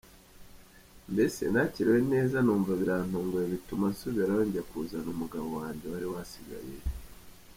[1.11, 6.85] Mbese nakiriwe neza numva birantunguye bituma nsubirayo njya kuzana umugabo wanjye wari wasigayeyo.